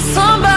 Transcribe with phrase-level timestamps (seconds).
[0.00, 0.47] Somebody.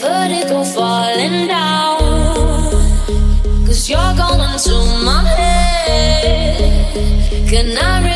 [0.00, 1.98] vertigo falling down.
[3.66, 6.92] Cause you're going to my head.
[7.48, 8.09] Can I?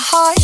[0.00, 0.43] don't you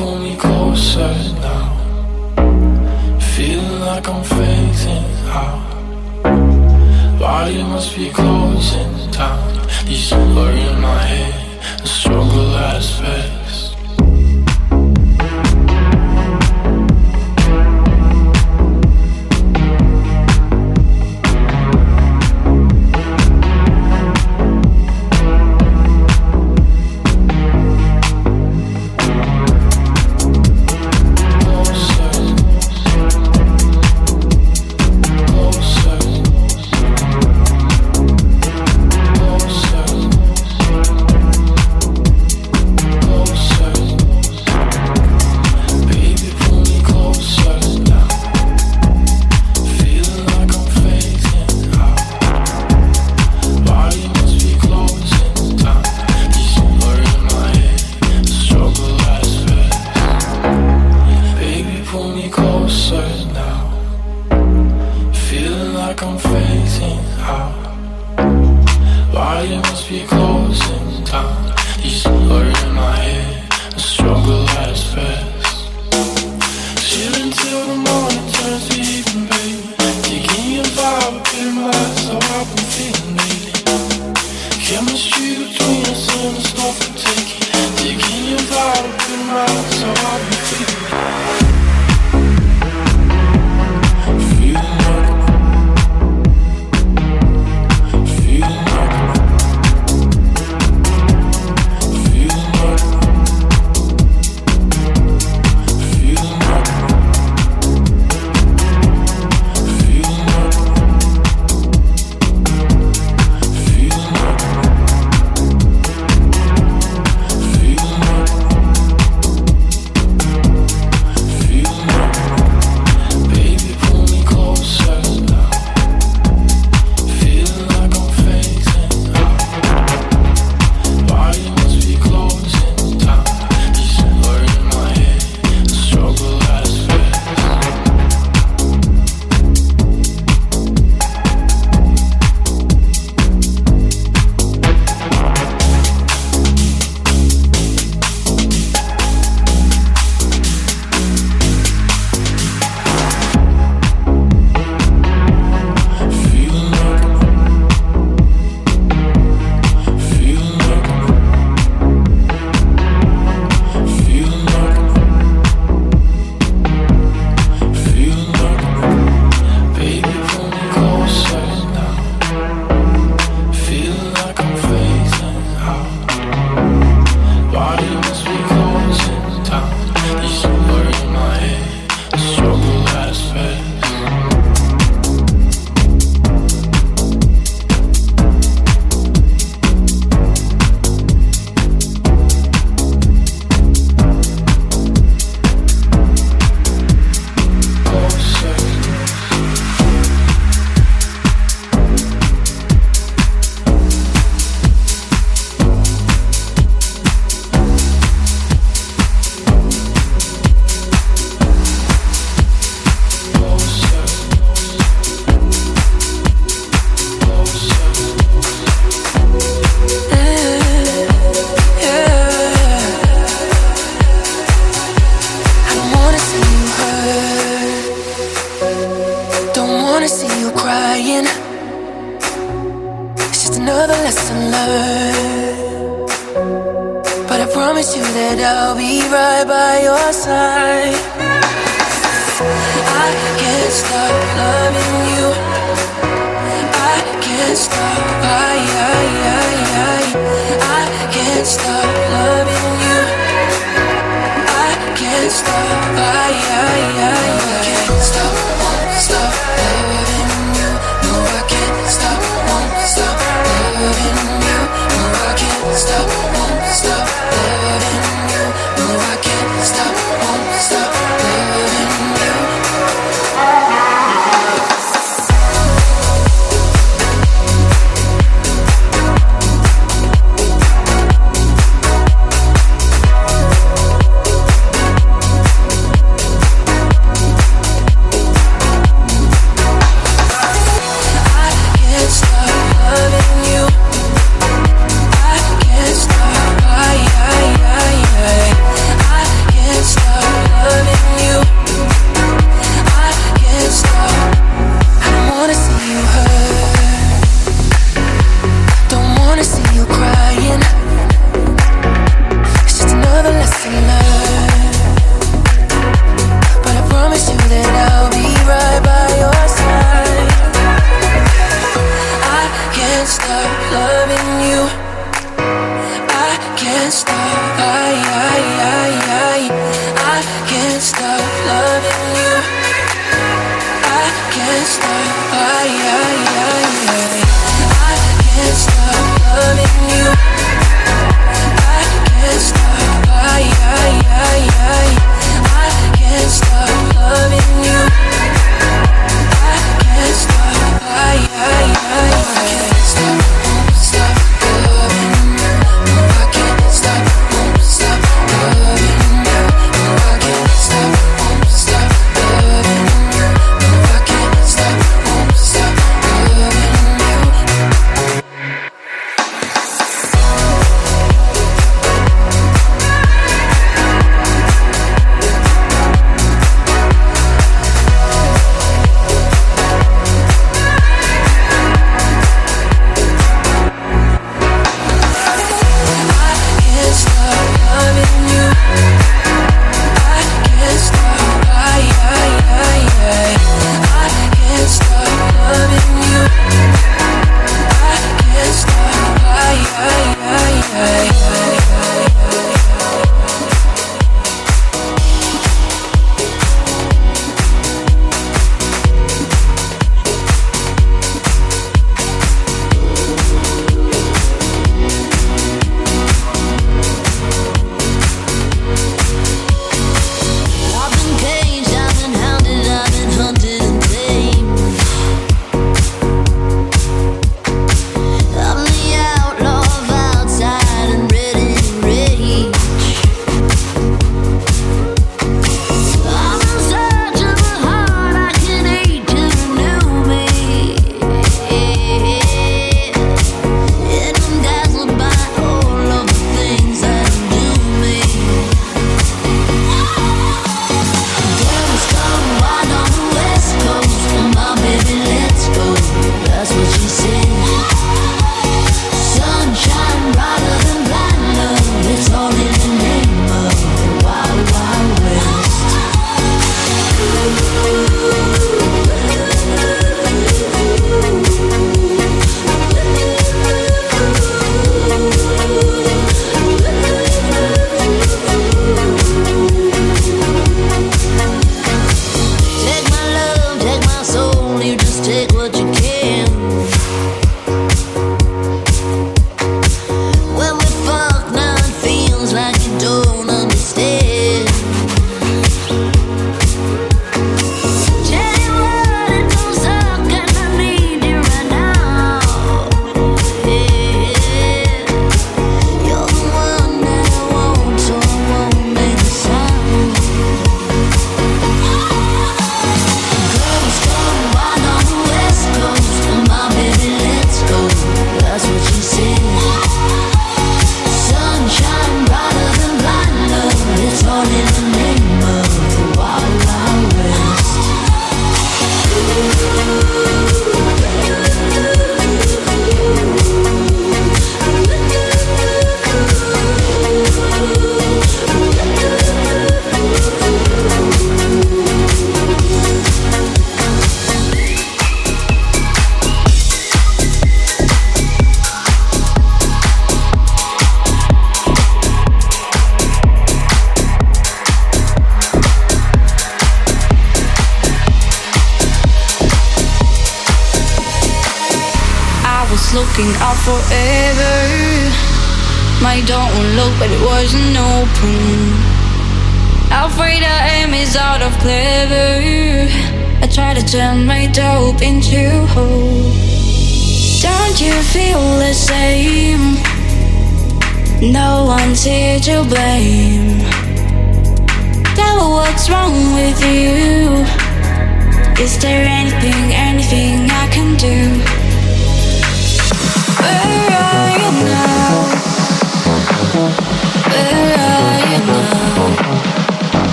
[0.00, 1.12] pull me closer
[1.44, 1.68] now.
[3.34, 5.10] Feeling like I'm fading
[5.42, 5.60] out.
[7.18, 9.44] Body must be closing down.
[9.84, 11.38] These blur in my head,
[11.82, 13.39] the struggle has fed.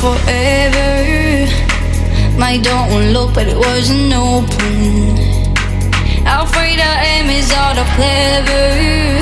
[0.00, 1.44] forever.
[2.38, 5.18] My door look, but it wasn't open.
[6.24, 9.20] Afraid I am is out of clever.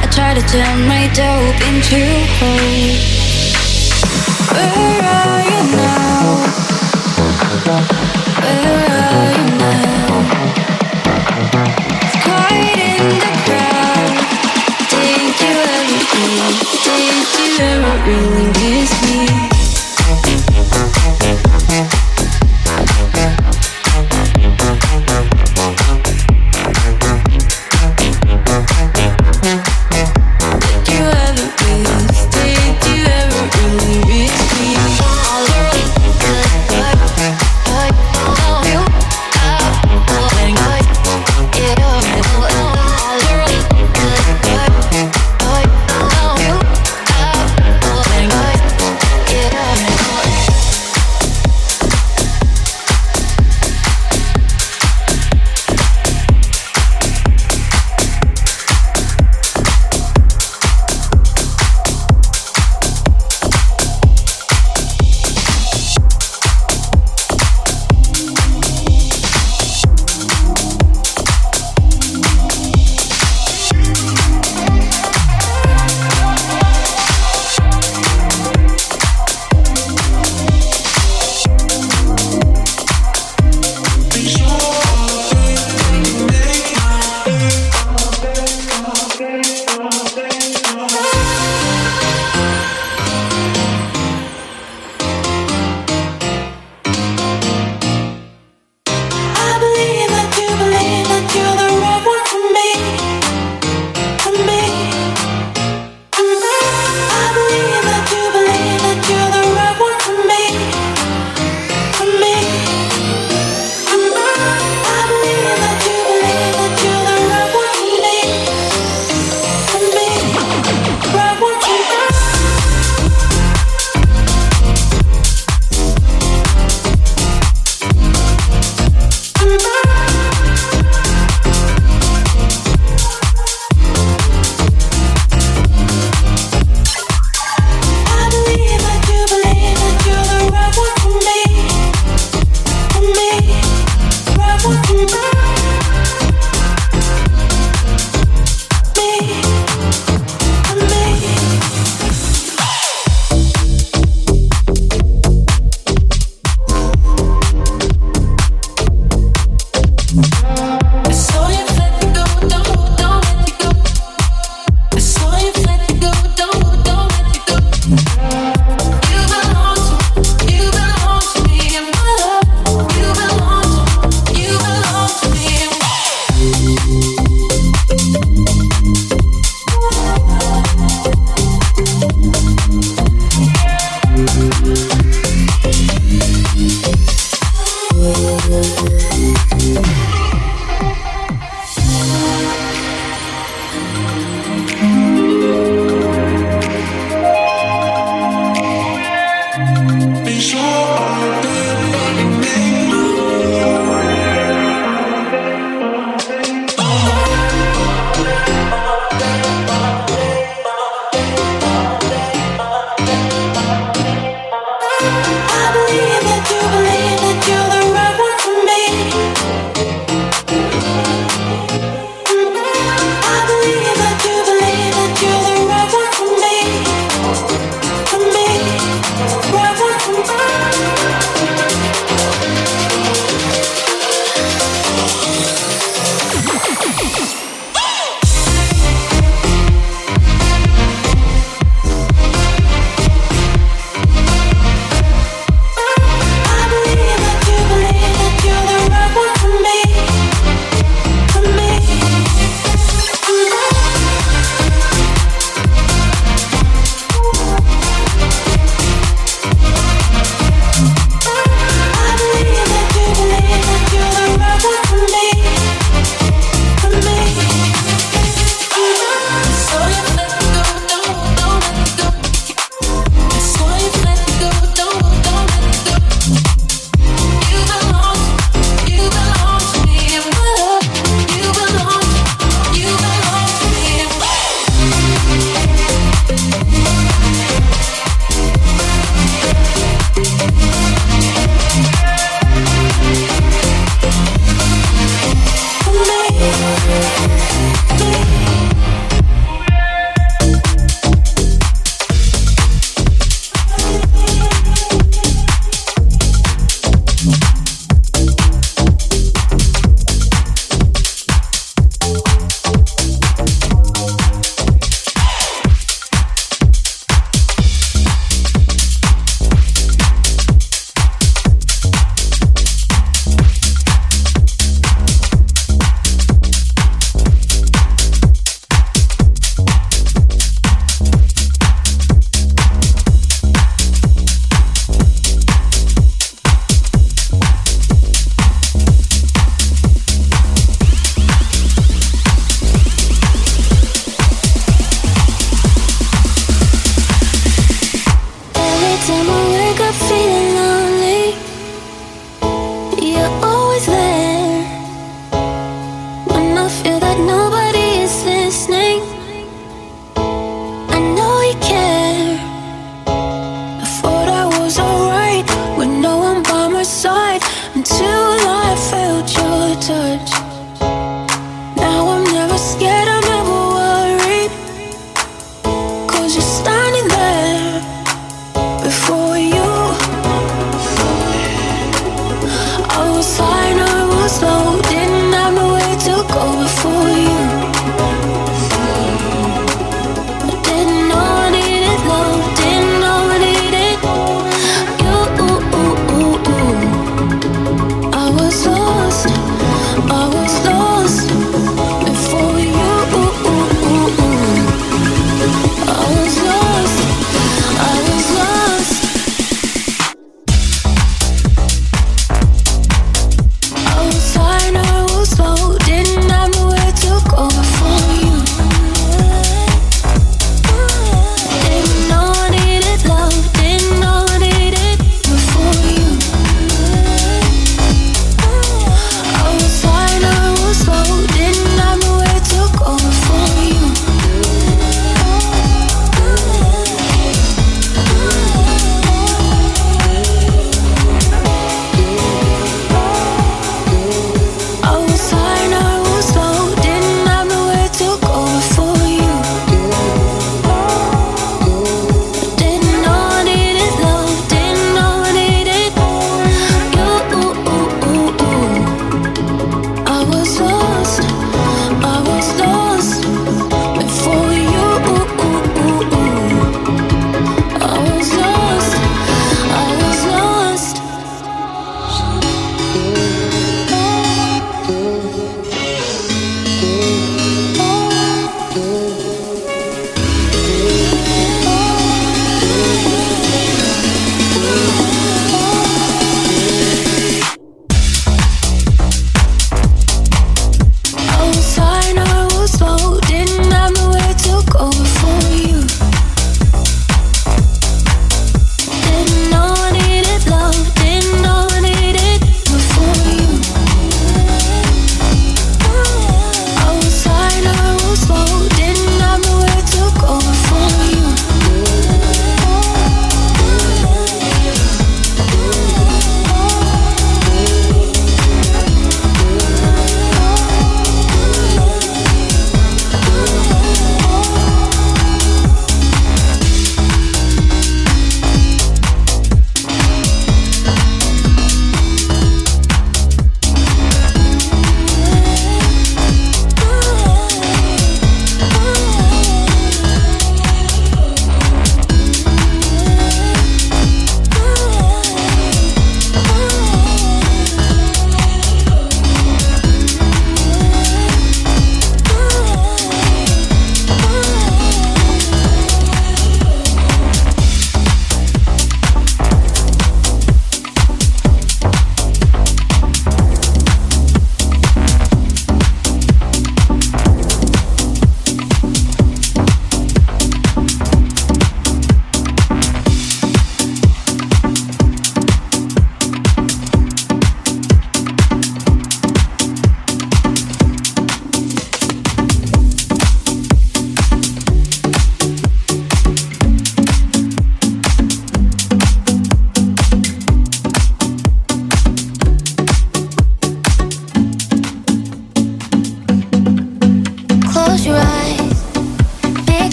[0.00, 2.00] I try to turn my dope into
[2.40, 2.96] hope.
[4.56, 6.40] Where are you now?
[8.44, 10.08] Where are you now?
[12.00, 14.16] It's quiet in the crowd.
[14.88, 16.00] Did you ever,
[16.84, 19.53] did you ever really miss me?
[19.96, 20.33] Thank you.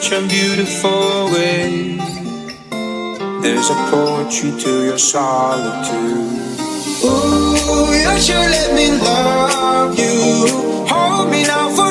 [0.00, 1.96] Such a beautiful way.
[3.42, 6.38] There's a poetry to your solitude.
[7.04, 10.86] Ooh, you should let me love you.
[10.88, 11.87] Hold me now forevermore.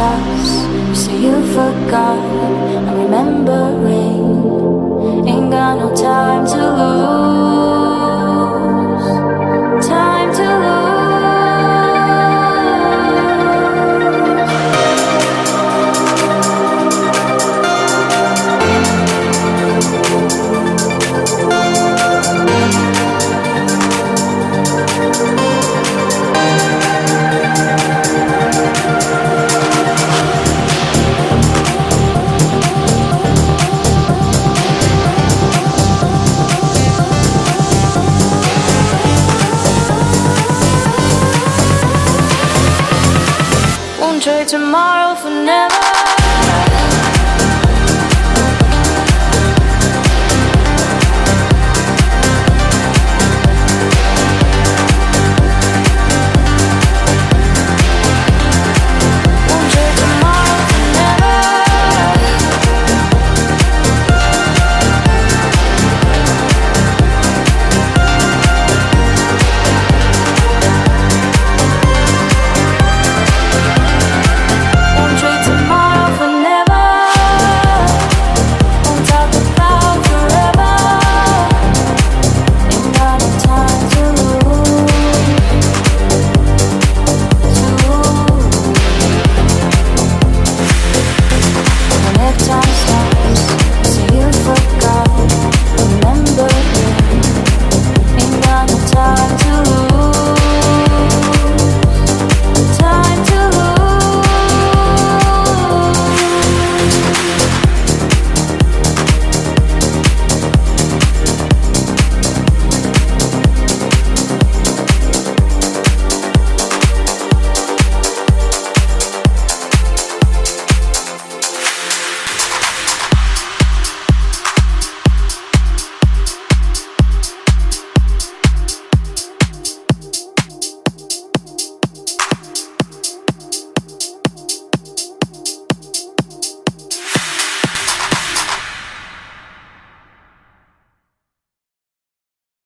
[0.00, 2.29] You say you forgot.